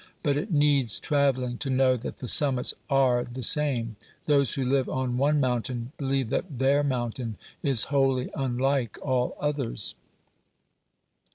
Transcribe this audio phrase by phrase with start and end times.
[0.23, 3.97] But it needs travelling to know that the summits ARE the same.
[4.25, 9.93] Those who live on one mountain believe that THEIR mountain is wholly unlike all others.